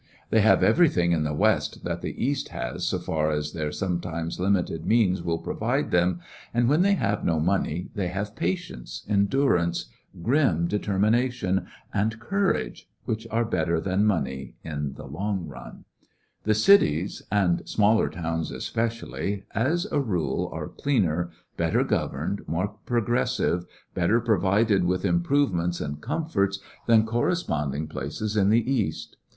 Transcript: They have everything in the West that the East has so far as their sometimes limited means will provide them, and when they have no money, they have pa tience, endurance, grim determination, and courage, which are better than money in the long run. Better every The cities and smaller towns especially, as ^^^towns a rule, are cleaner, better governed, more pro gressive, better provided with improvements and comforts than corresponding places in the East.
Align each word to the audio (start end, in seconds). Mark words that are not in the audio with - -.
They 0.31 0.41
have 0.41 0.63
everything 0.63 1.11
in 1.11 1.25
the 1.25 1.31
West 1.35 1.83
that 1.83 2.01
the 2.01 2.17
East 2.25 2.49
has 2.49 2.83
so 2.87 2.97
far 2.97 3.29
as 3.29 3.51
their 3.53 3.71
sometimes 3.71 4.39
limited 4.39 4.83
means 4.83 5.21
will 5.21 5.37
provide 5.37 5.91
them, 5.91 6.21
and 6.55 6.67
when 6.67 6.81
they 6.81 6.93
have 6.95 7.23
no 7.23 7.39
money, 7.39 7.91
they 7.93 8.07
have 8.07 8.35
pa 8.35 8.45
tience, 8.55 9.07
endurance, 9.07 9.91
grim 10.23 10.65
determination, 10.67 11.67
and 11.93 12.19
courage, 12.19 12.89
which 13.05 13.27
are 13.29 13.45
better 13.45 13.79
than 13.79 14.03
money 14.03 14.55
in 14.63 14.93
the 14.95 15.05
long 15.05 15.45
run. 15.45 15.85
Better 16.43 16.43
every 16.45 16.49
The 16.51 16.55
cities 16.55 17.21
and 17.31 17.61
smaller 17.69 18.09
towns 18.09 18.49
especially, 18.49 19.43
as 19.53 19.85
^^^towns 19.85 19.91
a 19.91 19.99
rule, 20.01 20.49
are 20.51 20.67
cleaner, 20.69 21.29
better 21.57 21.83
governed, 21.83 22.41
more 22.47 22.69
pro 22.87 23.03
gressive, 23.05 23.65
better 23.93 24.19
provided 24.19 24.83
with 24.83 25.05
improvements 25.05 25.79
and 25.79 26.01
comforts 26.01 26.59
than 26.87 27.05
corresponding 27.05 27.85
places 27.85 28.35
in 28.35 28.49
the 28.49 28.67
East. 28.67 29.17